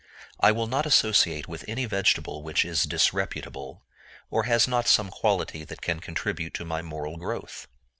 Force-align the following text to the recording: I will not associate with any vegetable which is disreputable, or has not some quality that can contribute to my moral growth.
I 0.39 0.51
will 0.51 0.65
not 0.65 0.87
associate 0.87 1.47
with 1.47 1.63
any 1.67 1.85
vegetable 1.85 2.41
which 2.41 2.65
is 2.65 2.85
disreputable, 2.85 3.83
or 4.31 4.45
has 4.45 4.67
not 4.67 4.87
some 4.87 5.09
quality 5.09 5.63
that 5.63 5.83
can 5.83 5.99
contribute 5.99 6.55
to 6.55 6.65
my 6.65 6.81
moral 6.81 7.17
growth. 7.17 7.67